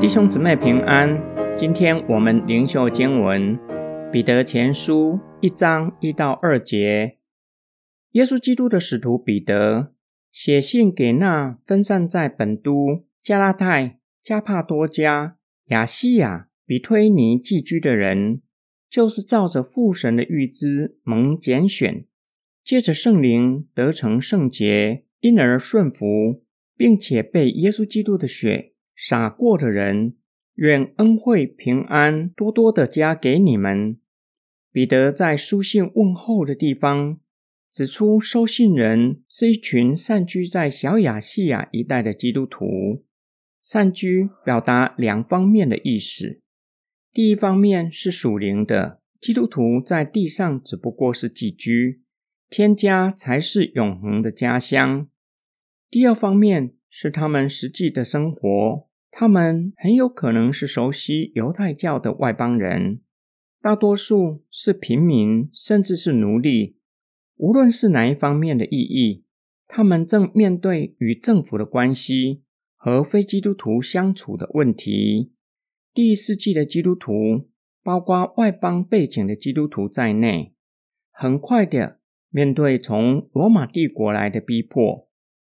[0.00, 1.20] 弟兄姊妹平安，
[1.54, 3.58] 今天我们灵修经文
[4.10, 7.18] 《彼得前书》一章一到二节。
[8.12, 9.92] 耶稣基督的使徒彼得
[10.32, 15.36] 写信给那分散在本都、加拉太、加帕多加、
[15.66, 18.40] 亚西亚、比推尼寄居的人，
[18.88, 22.06] 就是照着父神的预知蒙拣选，
[22.64, 26.42] 借着圣灵得成圣洁，因而顺服，
[26.74, 28.72] 并且被耶稣基督的血。
[29.02, 30.14] 傻过的人，
[30.56, 33.98] 愿恩惠平安多多的加给你们。
[34.70, 37.18] 彼得在书信问候的地方
[37.70, 43.02] 指出，收信人是一群散居在小亚细亚一带的基督徒。
[43.58, 46.42] 散居表达两方面的意思：
[47.10, 52.02] 第一方面是属灵的，基督徒在地上只不过是寄居，
[52.50, 55.06] 天家才是永恒的家乡；
[55.88, 58.89] 第二方面是他们实际的生活。
[59.10, 63.00] 他们很有可能是熟悉犹太教的外邦人，
[63.60, 66.78] 大多数是平民，甚至是奴隶。
[67.36, 69.24] 无论是哪一方面的意义，
[69.66, 72.42] 他们正面对与政府的关系
[72.76, 75.32] 和非基督徒相处的问题。
[75.92, 77.48] 第一世纪的基督徒，
[77.82, 80.54] 包括外邦背景的基督徒在内，
[81.10, 81.98] 很快的
[82.30, 85.08] 面对从罗马帝国来的逼迫。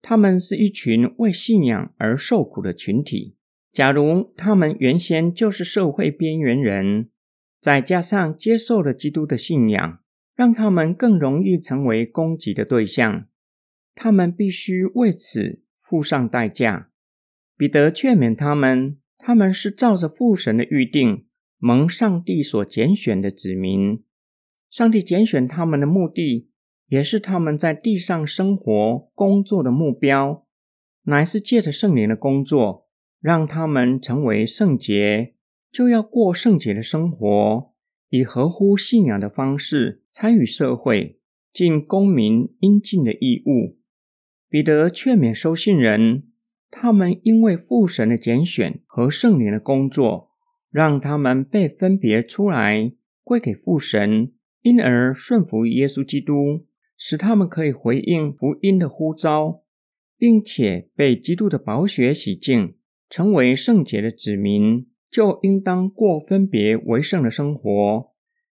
[0.00, 3.33] 他们是一群为信仰而受苦的群体。
[3.74, 7.10] 假如他们原先就是社会边缘人，
[7.60, 9.98] 再加上接受了基督的信仰，
[10.36, 13.26] 让他们更容易成为攻击的对象。
[13.96, 16.90] 他们必须为此付上代价。
[17.56, 21.26] 彼得劝勉他们：他们是照着父神的预定，
[21.58, 24.02] 蒙上帝所拣选的子民。
[24.70, 26.50] 上帝拣选他们的目的。
[26.88, 30.46] 也是他们在地上生活、工作的目标，
[31.04, 32.83] 乃是借着圣灵的工作，
[33.24, 35.32] 让他们成为圣洁，
[35.72, 37.72] 就要过圣洁的生活，
[38.10, 41.18] 以合乎信仰的方式参与社会，
[41.50, 43.78] 尽公民应尽的义务。
[44.50, 46.24] 彼得劝勉收信人，
[46.70, 50.28] 他们因为父神的拣选和圣灵的工作，
[50.70, 52.92] 让他们被分别出来
[53.22, 56.66] 归给父神，因而顺服耶稣基督。
[56.98, 59.62] 使他们可以回应福音的呼召，
[60.18, 62.74] 并且被基督的宝血洗净，
[63.14, 68.12] 成为圣洁的子民，就应当过分别为圣的生活。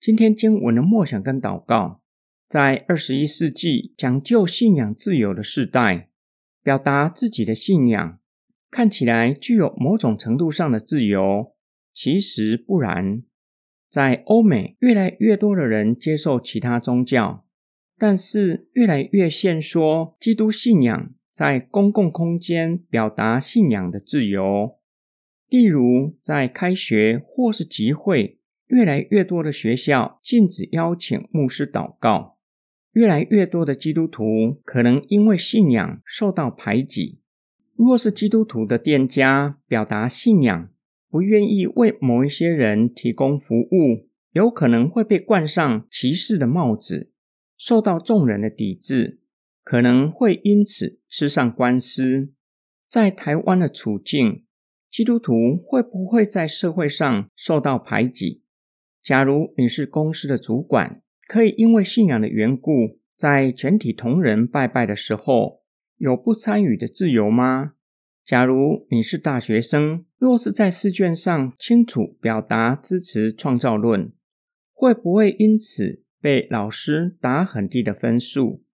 [0.00, 2.00] 今天经文的默想跟祷告，
[2.48, 6.08] 在二十一世纪讲究信仰自由的时代，
[6.64, 8.18] 表达自己的信仰
[8.72, 11.54] 看起来具有某种程度上的自由，
[11.92, 13.22] 其实不然。
[13.88, 17.44] 在欧美，越来越多的人接受其他宗教。
[17.96, 24.76] 但是越来越限缩基督信仰在公共空间表达信仰的自由，
[25.48, 32.36] 例如在开学或是集会，越来越多的学校禁止邀请牧师祷告，
[32.92, 37.20] 越来越多的基督徒可能因为信仰受到排挤。
[37.76, 40.70] 若是基督徒的店家表达信仰，
[41.08, 47.12] 不愿意为某一些人提供服务，有可能会被冠上歧视的帽子。
[47.56, 49.19] 受到众人的抵制，
[49.70, 52.32] 可能会因此吃上官司。
[52.88, 54.44] 在台湾的处境，
[54.90, 58.42] 基督徒会不会在社会上受到排挤？
[59.00, 65.62] 假如你是公司的主管，可以因为信仰的缘故，在全体同仁拜拜的时候
[65.98, 67.74] 有不参与的自由吗？
[68.24, 74.10] 假如你是大学生，若是在试卷上清楚表达支持创造论，
[74.72, 76.02] 会不会因此？
[76.20, 78.64] 被老师打很低的分数。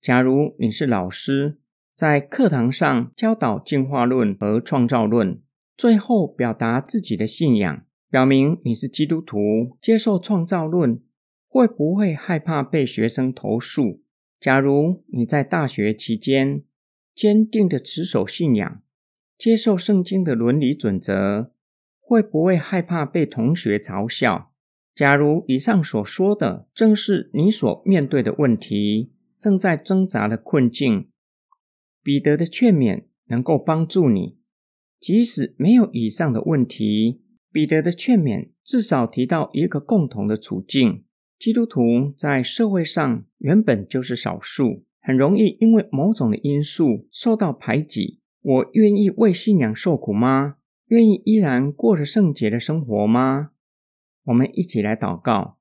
[0.00, 1.58] 假如你是老师，
[1.92, 5.40] 在课堂上教导进化论和创造论，
[5.76, 11.00] 最后表达自己的信仰，表明你是基督徒，接受创造论，
[11.48, 14.02] 会不会害怕被学生投诉？
[14.38, 16.62] 假如你在大学期间
[17.12, 18.80] 坚定的持守信仰，
[19.36, 21.50] 接受圣经的伦理准则，
[22.00, 24.52] 会不会害怕被同学嘲笑？
[24.94, 31.08] 假如以上所说的正是你所面对的问题，正在挣扎的困境，
[32.02, 34.38] 彼得的劝勉能够帮助你。
[34.98, 41.04] 即使没有以上的问题，彼得的劝勉至少提到一个共同的处境：
[41.38, 48.20] 基督徒在社会上原本就是少数，很容易因为某种的因素受到排挤。
[48.40, 50.56] 我愿意为信仰受苦吗？
[50.86, 53.50] 愿意依然过着圣洁的生活吗？
[54.24, 55.58] 我们一起来祷告，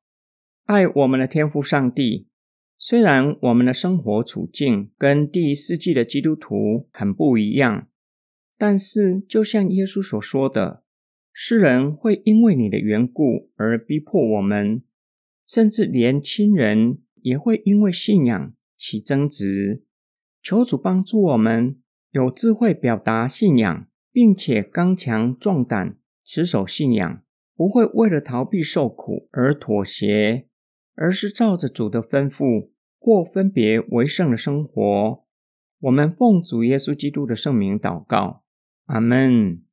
[0.65, 2.26] 爱我们的天父上帝。
[2.79, 7.87] 虽然我们的生活处境跟第一世纪的基督徒很不一样，
[8.55, 10.83] 但是，就像耶稣所说的，
[11.33, 14.83] 世人会因为你的缘故而逼迫我们，
[15.47, 19.83] 甚至连亲人也会因为信仰起争执。
[20.43, 21.77] 求主帮助我们
[22.11, 27.23] 有智慧表达信仰，并且刚强壮胆持守信仰，
[27.55, 30.46] 不会为了逃避受苦而妥协，
[30.97, 35.23] 而是照着主的吩咐过分别为圣的生活。
[35.81, 38.43] 我们奉主耶稣基督的圣名祷告。
[38.87, 39.66] 阿门。